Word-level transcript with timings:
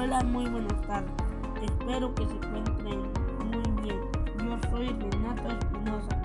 Hola, 0.00 0.22
muy 0.22 0.48
buenas 0.48 0.80
tardes. 0.82 1.10
Espero 1.60 2.14
que 2.14 2.24
se 2.24 2.32
encuentren 2.32 3.00
muy 3.50 3.82
bien. 3.82 3.98
Yo 4.38 4.70
soy 4.70 4.86
Renato 4.86 5.48
Espinosa. 5.48 6.22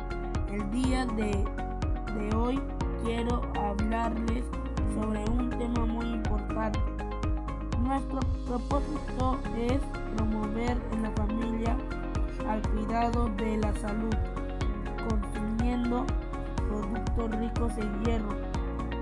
El 0.51 0.69
día 0.69 1.07
de, 1.07 1.43
de 2.13 2.35
hoy 2.35 2.61
quiero 3.03 3.41
hablarles 3.59 4.45
sobre 4.93 5.25
un 5.25 5.49
tema 5.49 5.87
muy 5.87 6.05
importante. 6.05 6.79
Nuestro 7.79 8.19
propósito 8.45 9.39
es 9.57 9.81
promover 10.17 10.77
en 10.91 11.01
la 11.01 11.11
familia 11.11 11.75
al 12.47 12.61
cuidado 12.69 13.29
de 13.37 13.57
la 13.57 13.73
salud, 13.77 14.13
consumiendo 15.09 16.05
productos 16.69 17.39
ricos 17.39 17.77
en 17.79 18.03
hierro 18.03 18.35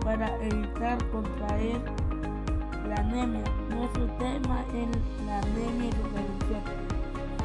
para 0.06 0.34
evitar 0.38 0.98
contraer 1.10 1.82
la 2.88 2.95
anemia. 2.95 3.43
Nuestro 3.70 4.05
tema 4.18 4.63
es 4.73 4.88
la 5.25 5.39
anemia 5.39 5.89
y 5.89 5.91
su 5.91 6.02
prevención. 6.09 6.62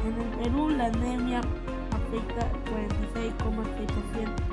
En 0.05 0.13
el 0.21 0.29
Perú 0.39 0.69
la 0.69 0.85
anemia 0.85 1.41
afecta 1.91 2.41
al 2.41 2.51
46,6% 3.13 4.47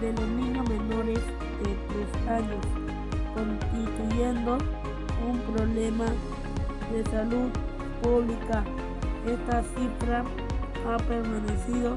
de 0.00 0.12
los 0.12 0.28
niños 0.30 0.68
menores 0.68 1.20
de 1.62 1.76
3 2.24 2.28
años, 2.28 2.66
constituyendo 3.34 4.58
un 5.30 5.38
problema 5.54 6.06
de 6.92 7.04
salud 7.10 7.50
pública. 8.02 8.64
Esta 9.26 9.62
cifra 9.62 10.24
ha 10.88 10.96
permanecido 11.04 11.94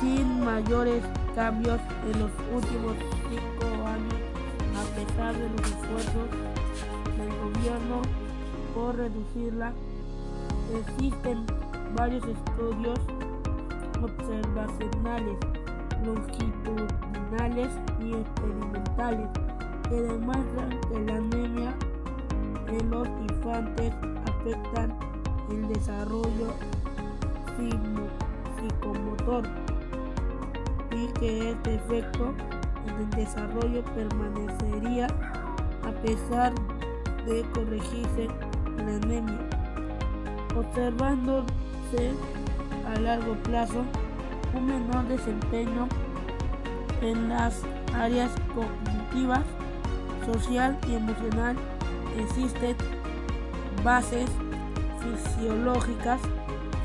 sin 0.00 0.44
mayores 0.44 1.04
cambios 1.36 1.80
en 2.12 2.18
los 2.18 2.30
últimos 2.52 2.96
cinco 3.28 3.86
años 3.86 4.13
pesar 5.06 5.34
de 5.34 5.48
los 5.50 5.60
esfuerzos 5.60 6.30
del 7.18 7.32
gobierno 7.42 8.02
por 8.74 8.96
reducirla. 8.96 9.72
Existen 10.74 11.46
varios 11.96 12.24
estudios 12.24 12.98
observacionales, 14.02 15.36
longitudinales 16.04 17.70
y 18.00 18.14
experimentales 18.14 19.28
que 19.88 19.94
demuestran 19.94 20.80
que 20.88 21.00
la 21.00 21.16
anemia 21.16 21.74
en 22.68 22.90
los 22.90 23.08
infantes 23.08 23.92
afecta 24.26 24.88
el 25.50 25.68
desarrollo 25.68 26.54
psicomotor 28.56 29.44
y 30.90 31.06
que 31.18 31.50
este 31.50 31.74
efecto 31.74 32.34
en 32.86 32.96
el 32.96 33.10
desarrollo 33.10 33.82
permanecería 33.94 35.06
a 35.86 35.92
pesar 36.02 36.52
de 37.26 37.42
corregirse 37.54 38.28
la 38.76 38.96
anemia, 38.96 39.38
observándose 40.56 42.12
a 42.86 43.00
largo 43.00 43.34
plazo 43.42 43.84
un 44.54 44.66
menor 44.66 45.06
desempeño 45.08 45.88
en 47.02 47.28
las 47.28 47.62
áreas 47.94 48.30
cognitivas, 48.54 49.44
social 50.26 50.78
y 50.88 50.94
emocional. 50.94 51.56
Existen 52.18 52.76
bases 53.82 54.30
fisiológicas 55.00 56.20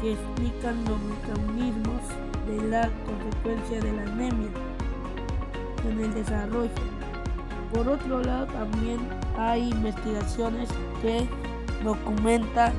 que 0.02 0.14
explican 0.14 0.84
los 0.86 1.00
mecanismos 1.02 2.02
de 2.48 2.70
la 2.70 2.90
consecuencia 3.06 3.80
de 3.82 3.94
la 3.94 4.02
anemia 4.12 4.69
en 5.88 6.00
el 6.00 6.14
desarrollo. 6.14 6.70
Por 7.74 7.88
otro 7.88 8.22
lado, 8.22 8.48
también 8.48 9.00
hay 9.38 9.70
investigaciones 9.70 10.70
que 11.02 11.28
documentan 11.84 12.74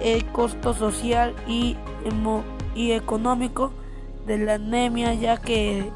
el 0.00 0.24
costo 0.26 0.74
social 0.74 1.34
y, 1.46 1.76
y 2.74 2.92
económico 2.92 3.72
de 4.26 4.38
la 4.38 4.54
anemia, 4.54 5.14
ya 5.14 5.36
que 5.36 5.90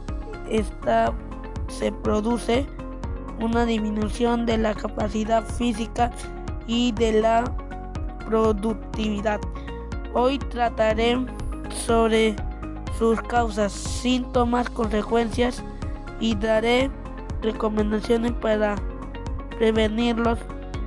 esta 0.48 1.12
se 1.68 1.92
produce 1.92 2.66
una 3.40 3.64
disminución 3.64 4.46
de 4.46 4.58
la 4.58 4.74
capacidad 4.74 5.44
física 5.44 6.12
y 6.66 6.92
de 6.92 7.20
la 7.20 7.44
productividad. 8.26 9.40
Hoy 10.14 10.38
trataré 10.38 11.18
sobre 11.86 12.36
sus 12.98 13.20
causas, 13.22 13.72
síntomas, 13.72 14.70
consecuencias 14.70 15.64
y 16.22 16.36
daré 16.36 16.88
recomendaciones 17.42 18.32
para 18.32 18.76
prevenirlos. 19.58 20.38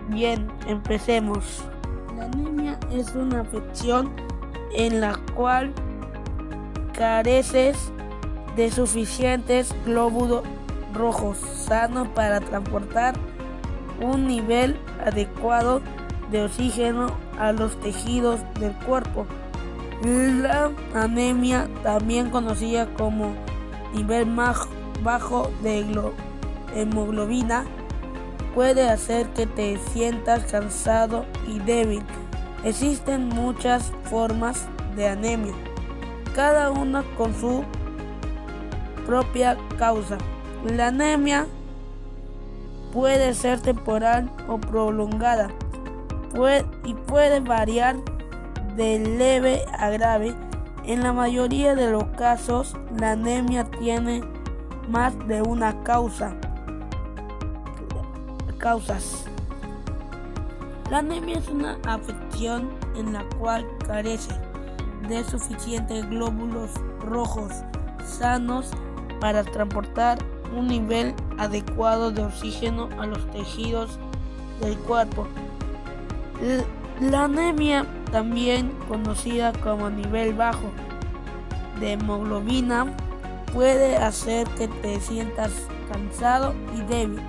Bien, 0.08 0.48
empecemos. 0.66 1.66
La 2.18 2.26
anemia 2.26 2.80
es 2.92 3.14
una 3.16 3.42
afección 3.42 4.12
en 4.74 5.02
la 5.02 5.20
cual 5.36 5.74
careces 6.94 7.92
de 8.56 8.72
suficientes 8.72 9.76
glóbulos 9.86 10.44
rojos 10.94 11.38
sanos 11.38 12.08
para 12.10 12.40
transportar 12.40 13.16
un 14.02 14.28
nivel 14.28 14.78
adecuado 15.06 15.82
de 16.32 16.44
oxígeno 16.44 17.08
a 17.38 17.52
los 17.52 17.78
tejidos 17.82 18.40
del 18.62 18.72
cuerpo. 18.86 19.26
La 20.02 20.72
anemia, 20.94 21.68
también 21.84 22.30
conocida 22.30 22.88
como 22.96 23.34
nivel 23.94 24.26
bajo 24.34 24.75
de 25.62 25.86
hemoglobina, 26.74 27.64
puede 28.56 28.90
hacer 28.90 29.28
que 29.34 29.46
te 29.46 29.78
sientas 29.78 30.52
cansado 30.52 31.26
y 31.48 31.60
débil. 31.60 32.02
Existen 32.64 33.30
muchas 33.30 33.92
formas 34.10 34.68
de 34.96 35.08
anemia, 35.08 35.54
cada 36.34 36.72
una 36.72 37.04
con 37.18 37.36
su 37.36 37.64
propia 39.06 39.58
causa. 39.78 40.18
La 40.76 40.88
anemia 40.88 41.46
puede 42.92 43.36
ser 43.36 43.62
temporal 43.62 44.32
o 44.48 44.58
prolongada 44.58 45.52
y 46.84 46.96
puede 46.96 47.42
variar 47.42 47.96
de 48.76 48.98
leve 48.98 49.66
a 49.78 49.92
grave. 49.92 50.34
En 50.84 51.04
la 51.04 51.14
mayoría 51.14 51.76
de 51.76 51.92
los 51.92 52.06
casos, 52.18 52.76
la 53.00 53.12
anemia 53.12 53.66
tiene 53.66 54.22
más 54.90 55.16
de 55.28 55.42
una 55.42 55.84
causa. 55.84 56.36
Causas. 58.58 59.26
La 60.90 61.00
anemia 61.00 61.38
es 61.38 61.48
una 61.50 61.78
afección 61.86 62.70
en 62.96 63.14
la 63.14 63.24
cual 63.38 63.66
carece 63.86 64.34
de 65.08 65.24
suficientes 65.24 66.10
glóbulos 66.10 66.72
rojos 67.02 67.52
sanos 68.04 68.72
para 69.20 69.44
transportar 69.44 70.18
un 70.56 70.68
nivel 70.68 71.14
adecuado 71.38 72.12
de 72.12 72.24
oxígeno 72.24 72.90
a 73.00 73.06
los 73.06 73.30
tejidos 73.32 74.00
del 74.62 74.78
cuerpo. 74.80 75.28
La 77.02 77.26
anemia, 77.26 77.86
también 78.12 78.72
conocida 78.88 79.52
como 79.54 79.90
nivel 79.90 80.34
bajo 80.34 80.72
de 81.80 81.94
hemoglobina, 81.94 82.88
puede 83.56 83.96
hacer 83.96 84.46
que 84.50 84.68
te 84.68 85.00
sientas 85.00 85.50
cansado 85.90 86.54
y 86.76 86.82
débil. 86.82 87.22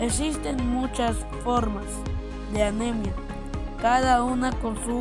Existen 0.00 0.64
muchas 0.68 1.16
formas 1.42 1.84
de 2.52 2.62
anemia, 2.62 3.12
cada 3.82 4.22
una 4.22 4.52
con 4.52 4.76
su, 4.84 5.00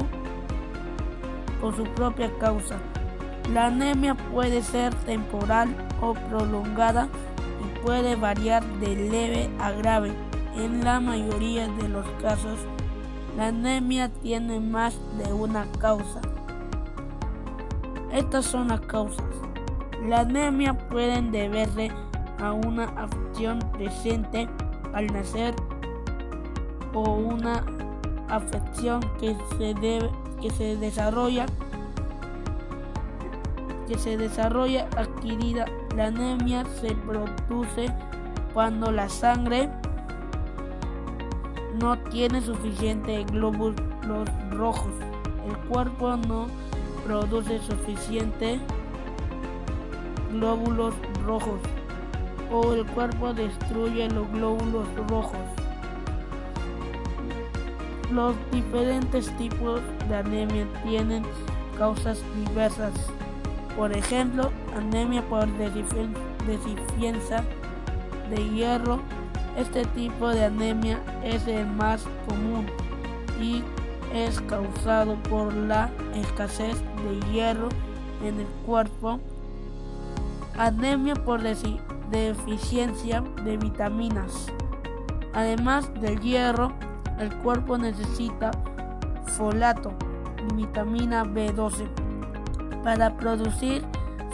con 1.61 1.75
su 1.75 1.83
propia 1.93 2.31
causa. 2.39 2.79
La 3.53 3.67
anemia 3.67 4.15
puede 4.15 4.63
ser 4.63 4.95
temporal 5.05 5.69
o 6.01 6.15
prolongada 6.15 7.07
y 7.63 7.79
puede 7.85 8.15
variar 8.15 8.65
de 8.79 8.95
leve 8.95 9.49
a 9.59 9.71
grave. 9.71 10.11
En 10.55 10.83
la 10.83 10.99
mayoría 10.99 11.67
de 11.67 11.87
los 11.87 12.05
casos, 12.19 12.57
la 13.37 13.47
anemia 13.47 14.09
tiene 14.09 14.59
más 14.59 14.95
de 15.23 15.33
una 15.33 15.67
causa. 15.79 16.21
Estas 18.11 18.45
son 18.45 18.69
las 18.69 18.81
causas. 18.81 19.23
La 20.07 20.21
anemia 20.21 20.73
puede 20.73 21.21
deberse 21.21 21.91
a 22.39 22.51
una 22.51 22.85
afección 22.97 23.59
presente 23.71 24.49
al 24.93 25.07
nacer 25.07 25.55
o 26.93 27.13
una 27.13 27.63
afección 28.29 29.01
que 29.19 29.35
se, 29.57 29.73
debe, 29.75 30.09
que 30.41 30.49
se 30.49 30.75
desarrolla 30.75 31.45
que 33.87 33.97
se 33.97 34.17
desarrolla 34.17 34.87
adquirida. 34.97 35.65
La 35.95 36.07
anemia 36.07 36.65
se 36.81 36.95
produce 36.95 37.87
cuando 38.53 38.91
la 38.91 39.09
sangre 39.09 39.69
no 41.79 41.97
tiene 41.97 42.41
suficiente 42.41 43.23
glóbulos 43.25 43.75
rojos. 44.51 44.91
El 45.47 45.57
cuerpo 45.69 46.15
no 46.27 46.47
produce 47.05 47.59
suficiente 47.59 48.59
glóbulos 50.33 50.93
rojos 51.25 51.59
o 52.51 52.73
el 52.73 52.85
cuerpo 52.87 53.33
destruye 53.33 54.09
los 54.09 54.29
glóbulos 54.31 54.87
rojos. 55.09 55.39
Los 58.11 58.35
diferentes 58.51 59.35
tipos 59.37 59.81
de 60.07 60.15
anemia 60.15 60.67
tienen 60.83 61.23
causas 61.77 62.21
diversas. 62.35 62.93
Por 63.75 63.91
ejemplo, 63.91 64.51
anemia 64.75 65.23
por 65.23 65.47
deficiencia 65.47 67.43
de 68.29 68.49
hierro. 68.49 68.99
Este 69.57 69.85
tipo 69.85 70.29
de 70.29 70.45
anemia 70.45 70.99
es 71.23 71.47
el 71.47 71.65
más 71.65 72.05
común 72.27 72.67
y 73.41 73.63
es 74.13 74.39
causado 74.41 75.15
por 75.23 75.53
la 75.53 75.89
escasez 76.15 76.77
de 77.03 77.31
hierro 77.31 77.69
en 78.23 78.39
el 78.39 78.47
cuerpo. 78.65 79.19
Anemia 80.57 81.15
por 81.15 81.41
deficiencia 81.41 83.21
de 83.43 83.57
vitaminas. 83.57 84.47
Además 85.33 85.91
del 85.99 86.19
hierro, 86.19 86.71
el 87.19 87.33
cuerpo 87.37 87.77
necesita 87.77 88.51
folato 89.37 89.93
y 90.47 90.53
vitamina 90.53 91.23
B12 91.23 91.87
para 92.83 93.17
producir 93.17 93.83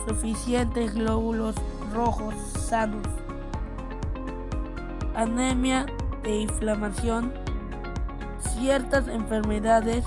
suficientes 0.07 0.93
glóbulos 0.93 1.55
rojos 1.93 2.35
sanos. 2.35 3.07
Anemia 5.15 5.85
de 6.23 6.41
inflamación. 6.41 7.33
Ciertas 8.39 9.07
enfermedades 9.07 10.05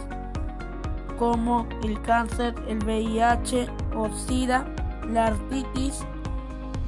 como 1.19 1.67
el 1.83 2.01
cáncer, 2.03 2.55
el 2.67 2.85
VIH 2.85 3.69
o 3.95 4.11
SIDA, 4.11 4.65
la 5.13 5.27
artritis 5.27 6.01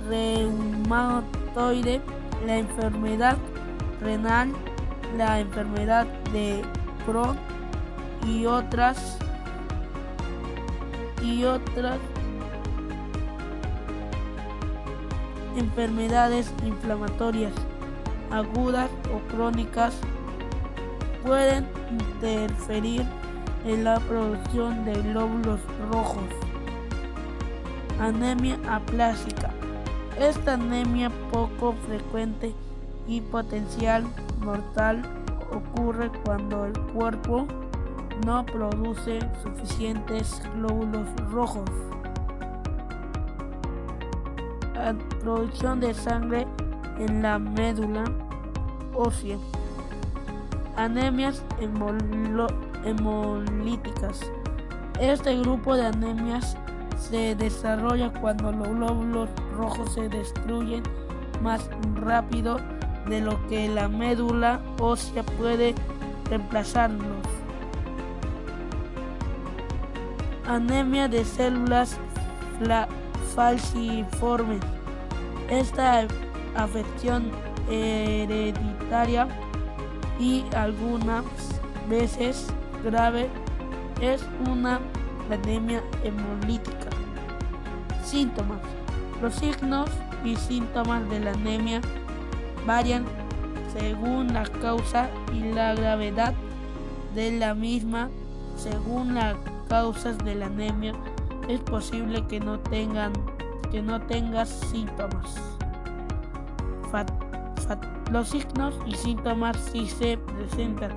reumatoide, 0.09 2.01
la 2.47 2.57
enfermedad 2.59 3.37
renal, 4.01 4.53
la 5.17 5.41
enfermedad 5.41 6.07
de 6.33 6.63
Crohn 7.07 7.37
y 8.27 8.47
otras 8.47 9.19
y 11.23 11.45
otras 11.45 11.99
enfermedades 15.57 16.53
inflamatorias 16.65 17.53
agudas 18.31 18.91
o 19.15 19.19
crónicas 19.29 19.95
pueden 21.25 21.67
interferir 21.91 23.05
en 23.65 23.85
la 23.85 23.99
producción 24.01 24.85
de 24.85 24.93
glóbulos 25.03 25.61
rojos. 25.91 26.44
Anemia 28.01 28.59
aplásica. 28.69 29.51
Esta 30.19 30.55
anemia 30.55 31.11
poco 31.31 31.75
frecuente 31.87 32.55
y 33.07 33.21
potencial 33.21 34.05
mortal 34.41 35.03
ocurre 35.53 36.11
cuando 36.25 36.65
el 36.67 36.73
cuerpo 36.93 37.47
no 38.25 38.45
produce 38.47 39.19
suficientes 39.43 40.43
glóbulos 40.55 41.09
rojos. 41.31 41.69
La 44.75 44.95
producción 45.21 45.81
de 45.81 45.95
sangre 45.95 46.47
en 46.99 47.23
la 47.23 47.39
médula 47.39 48.05
ósea. 48.95 49.39
Anemias 50.77 51.43
hemolíticas. 52.85 54.21
Este 55.01 55.39
grupo 55.39 55.75
de 55.77 55.87
anemias 55.87 56.57
se 56.97 57.35
desarrolla 57.35 58.13
cuando 58.21 58.53
los 58.53 58.69
glóbulos 58.69 59.29
rojos 59.57 59.95
se 59.95 60.09
destruyen 60.09 60.83
más 61.43 61.69
rápido 61.95 62.59
de 63.09 63.21
lo 63.21 63.47
que 63.49 63.69
la 63.69 63.89
médula 63.89 64.61
ósea 64.81 65.23
puede 65.23 65.75
reemplazarlos. 66.29 67.27
Anemia 70.47 71.09
de 71.09 71.25
células 71.25 71.99
falciformes. 73.35 74.61
Esta 75.49 76.07
afección 76.55 77.31
hereditaria 77.71 79.29
y 80.19 80.45
algunas 80.55 81.25
veces 81.89 82.47
grave 82.83 83.29
es 84.01 84.25
una 84.49 84.81
anemia 85.31 85.83
hemolítica. 86.03 86.74
Los 89.21 89.35
signos 89.35 89.91
y 90.25 90.37
síntomas 90.37 91.09
de 91.11 91.19
la 91.19 91.33
anemia 91.33 91.81
varian 92.65 93.05
según 93.77 94.33
la 94.33 94.45
causa 94.45 95.11
y 95.33 95.41
la 95.53 95.75
gravedad 95.75 96.33
de 97.17 97.33
la 97.33 97.55
misma. 97.55 98.09
Según 98.57 99.17
las 99.17 99.35
causas 99.69 100.17
de 100.19 100.37
la 100.37 100.47
anemia, 100.47 100.95
es 101.49 101.59
posible 101.59 102.25
que 102.29 102.39
no 102.39 102.61
tengan 102.61 103.13
que 103.73 103.83
no 103.83 104.01
tengas 104.03 104.49
síntomas. 104.71 105.35
los 108.13 108.29
signos 108.29 108.77
y 108.87 108.95
síntomas 108.95 109.57
si 109.73 109.87
se 109.87 110.19
presentan 110.19 110.93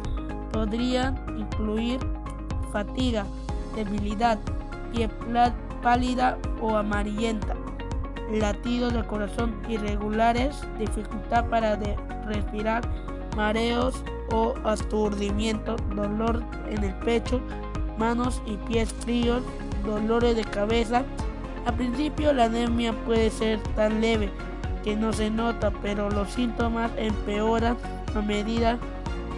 podrían 0.52 1.18
incluir 1.36 2.00
fatiga, 2.72 3.26
debilidad, 3.76 4.38
piel 4.94 5.10
pálida 5.82 6.38
o 6.62 6.76
amarillenta, 6.76 7.56
latidos 8.32 8.94
del 8.94 9.06
corazón 9.06 9.56
irregulares, 9.68 10.62
dificultad 10.78 11.46
para 11.46 11.78
respirar, 12.26 12.88
mareos 13.36 14.04
o 14.32 14.54
aturdimiento, 14.64 15.76
dolor 15.96 16.44
en 16.70 16.84
el 16.84 16.94
pecho, 16.96 17.40
manos 17.98 18.42
y 18.46 18.58
pies 18.68 18.94
fríos, 18.94 19.44
dolores 19.86 20.36
de 20.36 20.44
cabeza. 20.44 21.04
Al 21.66 21.76
principio 21.76 22.34
la 22.34 22.46
anemia 22.46 22.94
puede 23.06 23.30
ser 23.30 23.60
tan 23.76 24.02
leve 24.02 24.30
que 24.84 24.96
no 24.96 25.14
se 25.14 25.30
nota, 25.30 25.72
pero 25.82 26.10
los 26.10 26.30
síntomas 26.30 26.92
empeoran 26.98 27.78
a 28.16 28.22
medida 28.22 28.78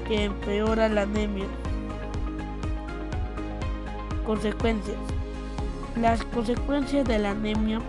que 0.07 0.25
empeora 0.25 0.89
la 0.89 1.03
anemia. 1.03 1.45
Consecuencias. 4.25 4.97
Las 6.01 6.23
consecuencias 6.23 7.05
de 7.05 7.19
la 7.19 7.31
anemia 7.31 7.79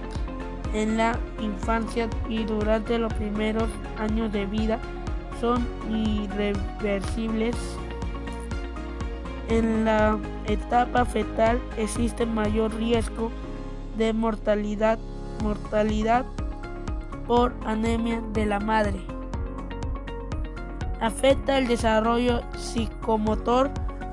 en 0.74 0.96
la 0.96 1.18
infancia 1.40 2.08
y 2.28 2.44
durante 2.44 2.98
los 2.98 3.12
primeros 3.14 3.68
años 3.98 4.32
de 4.32 4.46
vida 4.46 4.80
son 5.40 5.66
irreversibles. 5.88 7.54
En 9.48 9.84
la 9.84 10.18
etapa 10.46 11.04
fetal 11.04 11.60
existe 11.76 12.26
mayor 12.26 12.74
riesgo 12.74 13.30
de 13.96 14.12
mortalidad, 14.12 14.98
por 17.26 17.54
anemia 17.64 18.20
de 18.32 18.46
la 18.46 18.58
madre. 18.58 19.00
Afecta 21.00 21.58
el 21.58 21.68
desarrollo 21.68 22.42
psicomotor 22.56 23.70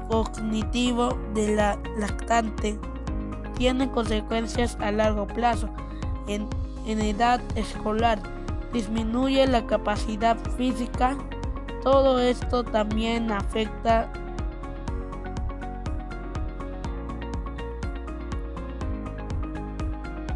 cognitivo 0.07 1.17
de 1.33 1.55
la 1.55 1.79
lactante. 1.97 2.79
Tiene 3.57 3.89
consecuencias 3.89 4.77
a 4.79 4.91
largo 4.91 5.25
plazo 5.25 5.69
en, 6.27 6.47
edad 6.85 7.41
escolar, 7.55 8.19
disminuye 8.71 9.45
la 9.47 9.65
capacidad 9.65 10.37
física. 10.57 11.17
Todo 11.83 12.19
esto 12.19 12.63
también 12.63 13.31
afecta 13.31 14.11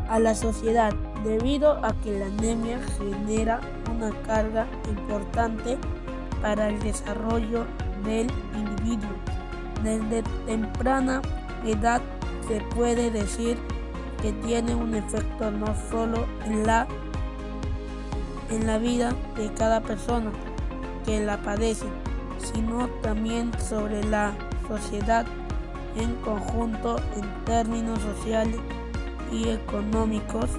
a 0.10 0.20
la 0.20 0.36
sociedad 0.36 0.94
debido 1.24 1.74
a 1.86 1.94
que 2.04 2.20
la 2.20 2.26
anemia 2.26 2.80
genera 2.98 3.62
una 3.96 4.10
carga 4.24 4.66
importante 4.90 5.78
para 6.42 6.70
el 6.70 6.80
desarrollo 6.80 7.66
del 8.04 8.28
individuo. 8.56 9.12
Desde 9.84 10.24
temprana 10.46 11.22
edad 11.66 12.02
se 12.52 12.60
puede 12.76 13.12
decir 13.12 13.58
que 14.22 14.34
tiene 14.34 14.76
un 14.76 14.94
efecto 14.94 15.52
no 15.52 15.74
solo 15.90 16.26
en 16.46 16.68
la, 16.68 16.86
en 18.50 18.68
la 18.68 18.78
vida 18.78 19.16
de 19.38 19.54
cada 19.54 19.80
persona 19.80 20.32
que 21.06 21.24
la 21.24 21.38
padece, 21.38 21.86
sino 22.38 22.90
también 23.02 23.52
sobre 23.58 24.04
la 24.04 24.34
sociedad 24.68 25.26
en 25.96 26.14
conjunto 26.16 26.98
en 27.16 27.46
términos 27.46 28.00
sociales 28.02 28.60
y 29.32 29.48
económicos. 29.48 30.50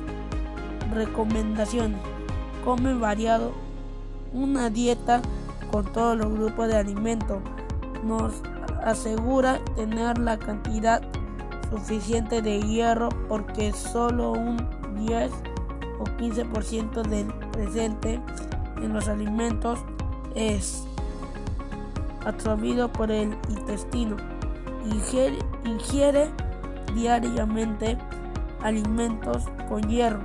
Recomendaciones. 0.94 2.00
Come 2.64 2.94
variado. 2.94 3.52
Una 4.32 4.70
dieta 4.70 5.20
con 5.70 5.84
todos 5.92 6.16
los 6.16 6.32
grupos 6.32 6.68
de 6.68 6.76
alimentos 6.76 7.42
nos 8.02 8.32
asegura 8.82 9.60
tener 9.76 10.16
la 10.16 10.38
cantidad 10.38 11.02
suficiente 11.72 12.42
de 12.42 12.60
hierro 12.60 13.08
porque 13.28 13.72
solo 13.72 14.32
un 14.32 14.58
10 15.06 15.32
o 15.98 16.04
15% 16.04 17.02
del 17.02 17.26
presente 17.50 18.20
en 18.76 18.92
los 18.92 19.08
alimentos 19.08 19.78
es 20.34 20.84
absorbido 22.26 22.92
por 22.92 23.10
el 23.10 23.34
intestino. 23.48 24.16
Ingiere, 24.84 25.38
ingiere 25.64 26.28
diariamente 26.94 27.96
alimentos 28.62 29.44
con 29.68 29.82
hierro. 29.88 30.20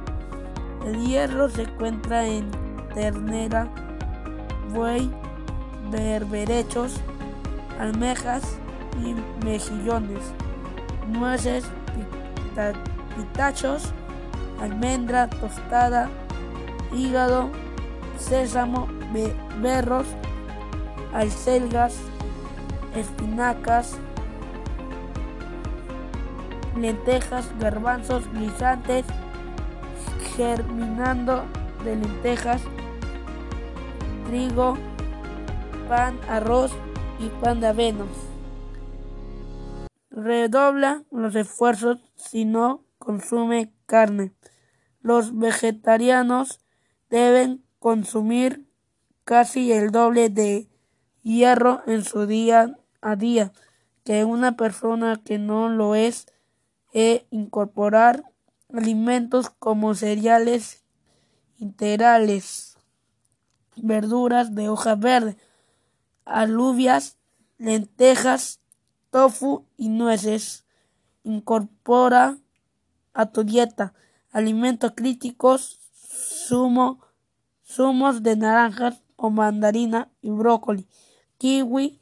El 0.85 1.05
hierro 1.05 1.49
se 1.49 1.63
encuentra 1.63 2.25
en 2.27 2.49
ternera, 2.93 3.69
buey, 4.73 5.09
berberechos, 5.91 6.99
almejas 7.79 8.57
y 9.03 9.15
mejillones, 9.45 10.33
nueces, 11.07 11.65
pitachos, 13.15 13.93
almendra 14.61 15.29
tostada, 15.29 16.09
hígado, 16.93 17.49
sésamo, 18.17 18.87
berros, 19.61 20.07
alcelgas, 21.13 21.95
espinacas, 22.95 23.97
lentejas, 26.75 27.49
garbanzos, 27.59 28.23
guisantes, 28.33 29.05
germinando 30.35 31.43
de 31.83 31.95
lentejas, 31.95 32.61
trigo, 34.27 34.77
pan, 35.87 36.19
arroz 36.29 36.71
y 37.19 37.29
pan 37.41 37.59
de 37.59 37.67
avena. 37.67 38.05
Redobla 40.17 41.03
los 41.11 41.35
esfuerzos 41.35 41.99
si 42.15 42.43
no 42.43 42.83
consume 42.97 43.71
carne. 43.85 44.33
Los 44.99 45.37
vegetarianos 45.37 46.59
deben 47.11 47.63
consumir 47.77 48.67
casi 49.25 49.71
el 49.71 49.91
doble 49.91 50.29
de 50.29 50.69
hierro 51.21 51.83
en 51.85 52.03
su 52.03 52.25
día 52.25 52.79
a 52.99 53.15
día 53.15 53.51
que 54.03 54.25
una 54.25 54.57
persona 54.57 55.21
que 55.23 55.37
no 55.37 55.69
lo 55.69 55.93
es 55.93 56.25
e 56.93 57.27
incorporar 57.29 58.23
alimentos 58.73 59.51
como 59.51 59.93
cereales 59.93 60.83
integrales, 61.59 62.75
verduras 63.75 64.55
de 64.55 64.67
hoja 64.67 64.95
verde, 64.95 65.37
alubias, 66.25 67.19
lentejas, 67.59 68.61
tofu 69.09 69.65
y 69.77 69.89
nueces. 69.89 70.65
Incorpora 71.23 72.37
a 73.13 73.25
tu 73.27 73.43
dieta 73.43 73.93
alimentos 74.31 74.91
críticos, 74.95 75.79
zumo, 76.47 76.99
zumos 77.65 78.23
de 78.23 78.35
naranjas 78.35 79.01
o 79.15 79.29
mandarina 79.29 80.09
y 80.21 80.29
brócoli, 80.29 80.87
kiwi 81.37 81.99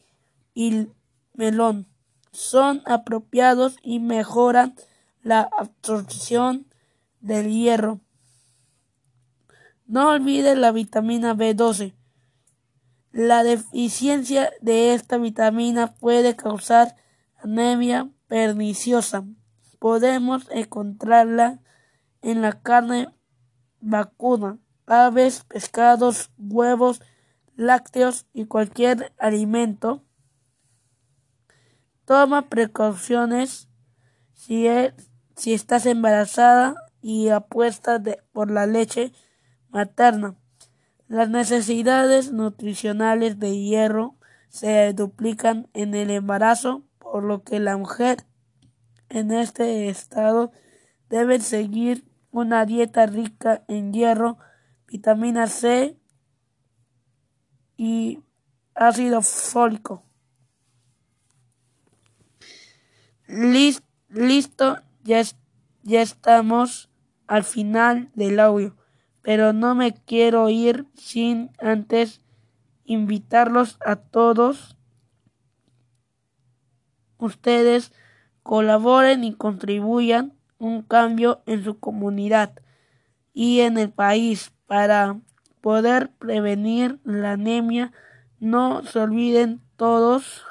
y 0.53 0.87
melón. 1.33 1.87
Son 2.31 2.81
apropiados 2.85 3.77
y 3.81 3.99
mejoran 3.99 4.75
la 5.23 5.49
absorción 5.57 6.67
del 7.21 7.49
hierro. 7.49 8.01
No 9.87 10.09
olvides 10.09 10.57
la 10.57 10.71
vitamina 10.71 11.35
B12. 11.35 11.93
La 13.15 13.43
deficiencia 13.43 14.51
de 14.59 14.93
esta 14.93 15.17
vitamina 15.17 15.95
puede 15.95 16.35
causar 16.35 16.97
anemia 17.41 18.09
perniciosa. 18.27 19.23
Podemos 19.79 20.49
encontrarla 20.51 21.61
en 22.21 22.41
la 22.41 22.61
carne 22.61 23.07
vacuna, 23.79 24.59
aves, 24.85 25.45
pescados, 25.45 26.29
huevos, 26.37 27.01
lácteos 27.55 28.25
y 28.33 28.47
cualquier 28.47 29.13
alimento. 29.17 30.03
Toma 32.03 32.49
precauciones 32.49 33.69
si, 34.33 34.67
si 35.37 35.53
estás 35.53 35.85
embarazada 35.85 36.75
y 37.01 37.29
apuesta 37.29 38.03
por 38.33 38.51
la 38.51 38.67
leche 38.67 39.13
materna. 39.69 40.35
Las 41.07 41.29
necesidades 41.29 42.31
nutricionales 42.31 43.39
de 43.39 43.59
hierro 43.59 44.15
se 44.49 44.93
duplican 44.93 45.67
en 45.73 45.93
el 45.93 46.09
embarazo, 46.09 46.83
por 46.97 47.23
lo 47.23 47.43
que 47.43 47.59
la 47.59 47.77
mujer 47.77 48.25
en 49.09 49.31
este 49.31 49.89
estado 49.89 50.51
debe 51.09 51.39
seguir 51.39 52.05
una 52.31 52.65
dieta 52.65 53.05
rica 53.05 53.63
en 53.67 53.93
hierro, 53.93 54.37
vitamina 54.87 55.47
C 55.47 55.97
y 57.77 58.19
ácido 58.73 59.21
fólico. 59.21 60.03
Listo, 63.27 64.81
ya, 65.03 65.21
estamos 66.01 66.89
al 67.27 67.43
final 67.43 68.11
del 68.15 68.39
audio 68.39 68.75
pero 69.25 69.53
no 69.53 69.73
me 69.73 69.91
quiero 69.91 70.49
ir 70.49 70.85
sin 70.93 71.49
antes 71.59 72.21
invitarlos 72.85 73.79
a 73.83 73.95
todos 73.95 74.77
ustedes 77.17 77.91
colaboren 78.43 79.23
y 79.23 79.33
contribuyan 79.33 80.37
un 80.59 80.83
cambio 80.83 81.41
en 81.47 81.63
su 81.63 81.79
comunidad 81.79 82.53
y 83.33 83.61
en 83.61 83.79
el 83.79 83.89
país 83.89 84.53
para 84.67 85.19
poder 85.59 86.11
prevenir 86.19 86.99
la 87.03 87.31
anemia. 87.31 87.93
No 88.39 88.83
se 88.83 88.99
olviden 88.99 89.59
todos. 89.75 90.43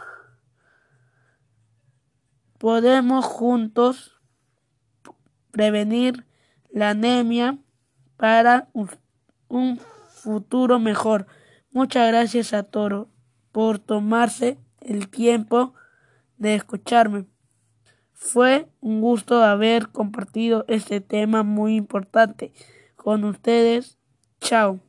Podemos 2.59 3.25
juntos 3.25 4.21
prevenir 5.53 6.27
la 6.73 6.91
anemia 6.91 7.61
para 8.17 8.69
un 9.49 9.79
futuro 10.25 10.79
mejor. 10.79 11.27
Muchas 11.71 12.09
gracias 12.09 12.53
a 12.53 12.63
Toro 12.63 13.09
por 13.53 13.79
tomarse 13.79 14.59
el 14.81 15.09
tiempo 15.09 15.75
de 16.39 16.55
escucharme. 16.55 17.27
Fue 18.13 18.69
un 18.81 19.01
gusto 19.01 19.43
haber 19.43 19.89
compartido 19.89 20.65
este 20.69 21.01
tema 21.01 21.43
muy 21.43 21.77
importante 21.77 22.53
con 22.97 23.25
ustedes. 23.25 23.99
Chao. 24.41 24.81